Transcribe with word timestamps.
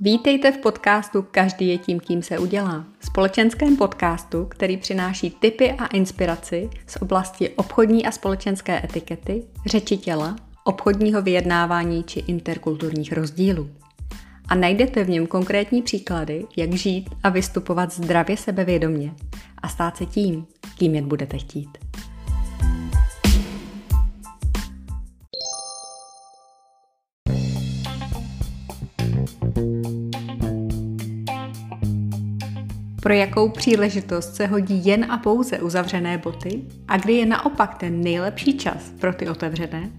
Vítejte 0.00 0.52
v 0.52 0.58
podcastu 0.58 1.26
Každý 1.30 1.68
je 1.68 1.78
tím, 1.78 2.00
kým 2.00 2.22
se 2.22 2.38
udělá. 2.38 2.84
Společenském 3.00 3.76
podcastu, 3.76 4.44
který 4.44 4.76
přináší 4.76 5.30
tipy 5.30 5.72
a 5.72 5.86
inspiraci 5.86 6.70
z 6.86 6.96
oblasti 6.96 7.48
obchodní 7.48 8.06
a 8.06 8.10
společenské 8.10 8.84
etikety, 8.84 9.42
řeči 9.66 9.96
těla, 9.96 10.36
obchodního 10.64 11.22
vyjednávání 11.22 12.04
či 12.04 12.20
interkulturních 12.20 13.12
rozdílů. 13.12 13.70
A 14.48 14.54
najdete 14.54 15.04
v 15.04 15.08
něm 15.08 15.26
konkrétní 15.26 15.82
příklady, 15.82 16.46
jak 16.56 16.72
žít 16.74 17.10
a 17.22 17.28
vystupovat 17.28 17.92
zdravě 17.92 18.36
sebevědomně 18.36 19.14
a 19.62 19.68
stát 19.68 19.96
se 19.96 20.06
tím, 20.06 20.46
kým 20.78 20.94
jen 20.94 21.08
budete 21.08 21.38
chtít. 21.38 21.78
Pro 33.06 33.14
jakou 33.14 33.48
příležitost 33.48 34.34
se 34.34 34.46
hodí 34.46 34.86
jen 34.86 35.12
a 35.12 35.18
pouze 35.18 35.58
uzavřené 35.58 36.18
boty 36.18 36.62
a 36.88 36.96
kdy 36.96 37.12
je 37.12 37.26
naopak 37.26 37.78
ten 37.78 38.00
nejlepší 38.00 38.58
čas 38.58 38.92
pro 39.00 39.12
ty 39.12 39.28
otevřené? 39.28 39.90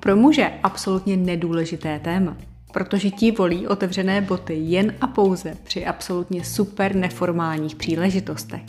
Pro 0.00 0.16
muže 0.16 0.50
absolutně 0.62 1.16
nedůležité 1.16 1.98
téma, 1.98 2.36
protože 2.72 3.10
ti 3.10 3.30
volí 3.30 3.66
otevřené 3.66 4.20
boty 4.20 4.54
jen 4.54 4.94
a 5.00 5.06
pouze 5.06 5.56
při 5.64 5.86
absolutně 5.86 6.44
super 6.44 6.96
neformálních 6.96 7.76
příležitostech. 7.76 8.62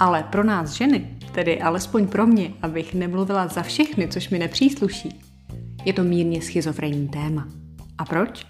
Ale 0.00 0.22
pro 0.22 0.44
nás 0.44 0.72
ženy, 0.72 1.18
tedy 1.32 1.60
alespoň 1.60 2.06
pro 2.06 2.26
mě, 2.26 2.50
abych 2.62 2.94
nemluvila 2.94 3.48
za 3.48 3.62
všechny, 3.62 4.08
což 4.08 4.28
mi 4.28 4.38
nepřísluší, 4.38 5.20
je 5.84 5.92
to 5.92 6.04
mírně 6.04 6.42
schizofrenní 6.42 7.08
téma. 7.08 7.48
A 7.98 8.04
proč? 8.04 8.46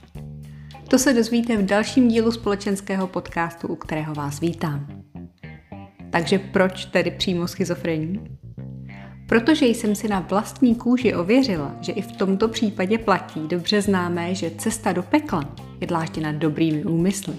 To 0.88 0.98
se 0.98 1.12
dozvíte 1.12 1.56
v 1.56 1.66
dalším 1.66 2.08
dílu 2.08 2.32
společenského 2.32 3.06
podcastu, 3.06 3.68
u 3.68 3.76
kterého 3.76 4.14
vás 4.14 4.40
vítám. 4.40 4.86
Takže 6.10 6.38
proč 6.38 6.84
tedy 6.84 7.10
přímo 7.10 7.48
schizofrení? 7.48 8.20
Protože 9.28 9.66
jsem 9.66 9.94
si 9.94 10.08
na 10.08 10.20
vlastní 10.20 10.74
kůži 10.74 11.14
ověřila, 11.14 11.74
že 11.80 11.92
i 11.92 12.02
v 12.02 12.12
tomto 12.12 12.48
případě 12.48 12.98
platí 12.98 13.40
dobře 13.48 13.82
známé, 13.82 14.34
že 14.34 14.50
cesta 14.50 14.92
do 14.92 15.02
pekla 15.02 15.54
je 15.80 15.86
dlážděna 15.86 16.32
dobrými 16.32 16.84
úmysly. 16.84 17.34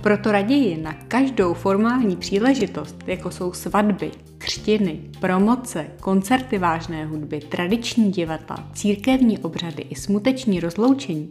Proto 0.00 0.32
raději 0.32 0.76
na 0.82 0.92
každou 0.92 1.54
formální 1.54 2.16
příležitost, 2.16 2.96
jako 3.06 3.30
jsou 3.30 3.52
svatby, 3.52 4.10
křtiny, 4.38 5.00
promoce, 5.20 5.86
koncerty 6.00 6.58
vážné 6.58 7.04
hudby, 7.04 7.40
tradiční 7.40 8.10
divadla, 8.10 8.70
církevní 8.74 9.38
obřady 9.38 9.82
i 9.82 9.94
smuteční 9.94 10.60
rozloučení, 10.60 11.30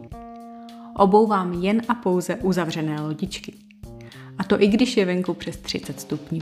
obouvám 1.00 1.52
jen 1.52 1.82
a 1.88 1.94
pouze 1.94 2.36
uzavřené 2.36 3.00
lodičky. 3.00 3.54
A 4.38 4.44
to 4.44 4.62
i 4.62 4.66
když 4.66 4.96
je 4.96 5.04
venku 5.04 5.34
přes 5.34 5.56
30 5.56 6.00
stupňů. 6.00 6.40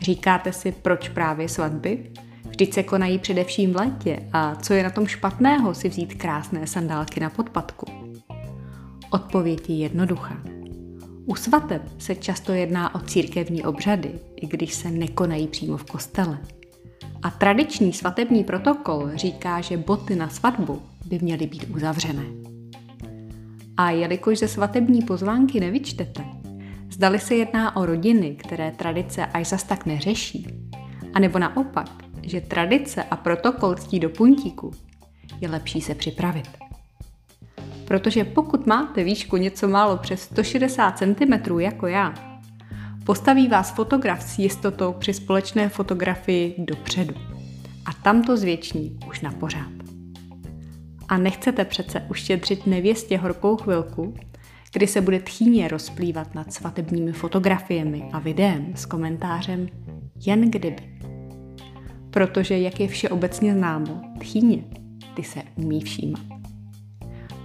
Říkáte 0.00 0.52
si, 0.52 0.72
proč 0.72 1.08
právě 1.08 1.48
svatby? 1.48 2.12
Vždyť 2.48 2.74
se 2.74 2.82
konají 2.82 3.18
především 3.18 3.72
v 3.72 3.76
létě 3.76 4.28
a 4.32 4.54
co 4.54 4.74
je 4.74 4.82
na 4.82 4.90
tom 4.90 5.06
špatného 5.06 5.74
si 5.74 5.88
vzít 5.88 6.14
krásné 6.14 6.66
sandálky 6.66 7.20
na 7.20 7.30
podpadku? 7.30 7.86
Odpověď 9.10 9.70
je 9.70 9.76
jednoduchá. 9.76 10.36
U 11.26 11.34
svateb 11.34 11.82
se 11.98 12.14
často 12.14 12.52
jedná 12.52 12.94
o 12.94 12.98
církevní 12.98 13.64
obřady, 13.64 14.12
i 14.36 14.46
když 14.46 14.74
se 14.74 14.90
nekonají 14.90 15.46
přímo 15.46 15.76
v 15.76 15.84
kostele. 15.84 16.38
A 17.22 17.30
tradiční 17.30 17.92
svatební 17.92 18.44
protokol 18.44 19.10
říká, 19.14 19.60
že 19.60 19.76
boty 19.76 20.16
na 20.16 20.28
svatbu 20.28 20.82
by 21.06 21.18
měly 21.18 21.46
být 21.46 21.66
uzavřené. 21.74 22.41
A 23.82 23.90
jelikož 23.90 24.38
ze 24.38 24.48
svatební 24.48 25.02
pozvánky 25.02 25.60
nevyčtete, 25.60 26.24
zdali 26.90 27.18
se 27.18 27.34
jedná 27.34 27.76
o 27.76 27.86
rodiny, 27.86 28.34
které 28.34 28.70
tradice 28.70 29.26
až 29.26 29.46
zas 29.48 29.64
tak 29.64 29.86
neřeší, 29.86 30.46
anebo 31.14 31.38
naopak, 31.38 31.90
že 32.22 32.40
tradice 32.40 33.02
a 33.02 33.16
protokol 33.16 33.74
ctí 33.74 34.00
do 34.00 34.08
puntíku, 34.08 34.70
je 35.40 35.48
lepší 35.48 35.80
se 35.80 35.94
připravit. 35.94 36.48
Protože 37.84 38.24
pokud 38.24 38.66
máte 38.66 39.04
výšku 39.04 39.36
něco 39.36 39.68
málo 39.68 39.96
přes 39.96 40.22
160 40.22 40.98
cm 40.98 41.58
jako 41.58 41.86
já, 41.86 42.14
postaví 43.04 43.48
vás 43.48 43.74
fotograf 43.74 44.22
s 44.22 44.38
jistotou 44.38 44.92
při 44.92 45.14
společné 45.14 45.68
fotografii 45.68 46.54
dopředu. 46.58 47.14
A 47.86 47.92
tam 48.02 48.22
to 48.22 48.36
zvětší 48.36 48.98
už 49.08 49.20
na 49.20 49.32
pořád. 49.32 49.81
A 51.12 51.18
nechcete 51.18 51.64
přece 51.64 52.06
uštědřit 52.10 52.66
nevěstě 52.66 53.18
horkou 53.18 53.56
chvilku, 53.56 54.14
kdy 54.72 54.86
se 54.86 55.00
bude 55.00 55.20
tchýně 55.20 55.68
rozplývat 55.68 56.34
nad 56.34 56.52
svatebními 56.52 57.12
fotografiemi 57.12 58.08
a 58.12 58.18
videem 58.18 58.72
s 58.74 58.86
komentářem 58.86 59.68
jen 60.26 60.50
kdyby. 60.50 60.98
Protože, 62.10 62.58
jak 62.58 62.80
je 62.80 62.88
všeobecně 62.88 63.54
známo, 63.54 64.00
tchýně, 64.18 64.64
ty 65.14 65.22
se 65.22 65.42
umí 65.54 65.80
všímat. 65.80 66.22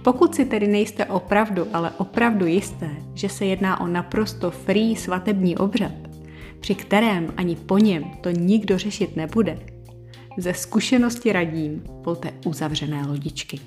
Pokud 0.04 0.34
si 0.34 0.44
tedy 0.44 0.66
nejste 0.66 1.06
opravdu, 1.06 1.66
ale 1.72 1.90
opravdu 1.90 2.46
jisté, 2.46 2.90
že 3.14 3.28
se 3.28 3.44
jedná 3.44 3.80
o 3.80 3.86
naprosto 3.86 4.50
free 4.50 4.96
svatební 4.96 5.56
obřad, 5.56 5.92
při 6.60 6.74
kterém 6.74 7.32
ani 7.36 7.56
po 7.56 7.78
něm 7.78 8.04
to 8.20 8.30
nikdo 8.30 8.78
řešit 8.78 9.16
nebude, 9.16 9.58
ze 10.38 10.54
zkušenosti 10.54 11.32
radím, 11.32 11.84
volte 12.04 12.32
uzavřené 12.46 13.06
lodičky. 13.06 13.60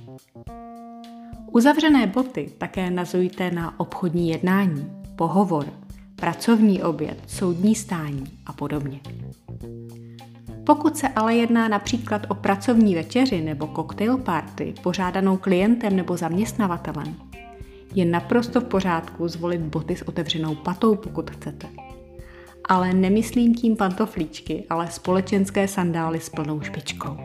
Uzavřené 1.52 2.08
boty 2.08 2.52
také 2.58 2.90
nazujte 2.90 3.52
na 3.52 3.80
obchodní 3.80 4.30
jednání, 4.30 4.92
pohovor, 5.16 5.66
pracovní 6.16 6.84
oběd, 6.84 7.18
soudní 7.28 7.76
stání 7.76 8.24
a 8.46 8.54
podobně. 8.54 9.00
Pokud 10.66 10.98
se 10.98 11.08
ale 11.08 11.36
jedná 11.36 11.68
například 11.68 12.22
o 12.30 12.36
pracovní 12.36 12.96
večeři 12.96 13.42
nebo 13.42 13.70
cocktail 13.76 14.18
party 14.18 14.74
pořádanou 14.84 15.38
klientem 15.38 15.96
nebo 15.96 16.18
zaměstnavatelem, 16.18 17.16
je 17.96 18.06
naprosto 18.06 18.62
v 18.62 18.66
pořádku 18.66 19.28
zvolit 19.28 19.62
boty 19.62 19.96
s 19.96 20.02
otevřenou 20.02 20.56
patou, 20.56 20.96
pokud 20.96 21.32
chcete 21.32 21.91
ale 22.72 22.94
nemyslím 22.94 23.56
tím 23.56 23.76
pantoflíčky, 23.76 24.64
ale 24.70 24.92
společenské 24.92 25.68
sandály 25.68 26.20
s 26.20 26.30
plnou 26.30 26.62
špičkou. 26.62 27.18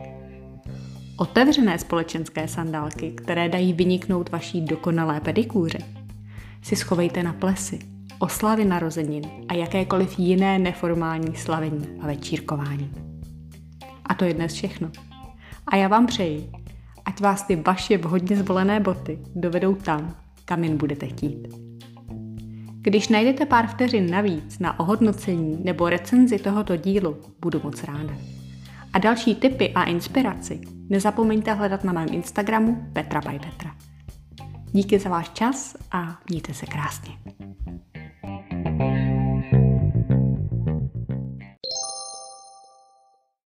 Otevřené 1.17 1.79
společenské 1.79 2.47
sandálky, 2.47 3.11
které 3.11 3.49
dají 3.49 3.73
vyniknout 3.73 4.29
vaší 4.29 4.61
dokonalé 4.61 5.21
pedikůře, 5.21 5.77
si 6.61 6.75
schovejte 6.75 7.23
na 7.23 7.33
plesy, 7.33 7.79
oslavy 8.19 8.65
narozenin 8.65 9.23
a 9.47 9.53
jakékoliv 9.53 10.19
jiné 10.19 10.59
neformální 10.59 11.35
slavení 11.35 11.87
a 12.01 12.07
večírkování. 12.07 12.91
A 14.05 14.13
to 14.13 14.25
je 14.25 14.33
dnes 14.33 14.53
všechno. 14.53 14.91
A 15.67 15.75
já 15.75 15.87
vám 15.87 16.07
přeji, 16.07 16.51
ať 17.05 17.21
vás 17.21 17.43
ty 17.43 17.55
vaše 17.55 17.97
vhodně 17.97 18.37
zvolené 18.37 18.79
boty 18.79 19.19
dovedou 19.35 19.75
tam, 19.75 20.15
kam 20.45 20.63
jen 20.63 20.77
budete 20.77 21.07
chtít. 21.07 21.67
Když 22.87 23.07
najdete 23.07 23.45
pár 23.45 23.67
vteřin 23.67 24.11
navíc 24.11 24.59
na 24.59 24.79
ohodnocení 24.79 25.59
nebo 25.63 25.89
recenzi 25.89 26.39
tohoto 26.39 26.75
dílu, 26.75 27.17
budu 27.41 27.61
moc 27.63 27.83
ráda. 27.83 28.13
A 28.93 28.99
další 28.99 29.35
tipy 29.35 29.73
a 29.73 29.83
inspiraci 29.83 30.61
nezapomeňte 30.89 31.53
hledat 31.53 31.83
na 31.83 31.93
mém 31.93 32.07
Instagramu 32.11 32.87
Petra 32.93 33.21
by 33.21 33.39
Petra. 33.39 33.75
Díky 34.71 34.99
za 34.99 35.09
váš 35.09 35.29
čas 35.29 35.75
a 35.91 36.19
mějte 36.29 36.53
se 36.53 36.65
krásně. 36.65 37.13